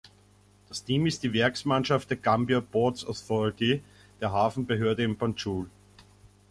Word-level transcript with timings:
Das 0.67 0.83
Team 0.83 1.05
ist 1.05 1.21
die 1.21 1.31
Werksmannschaft 1.31 2.09
der 2.09 2.17
Gambia 2.17 2.59
Ports 2.59 3.05
Authority, 3.05 3.83
der 4.19 4.31
Hafenbehörde 4.31 5.03
in 5.03 5.15
Banjul. 5.15 5.67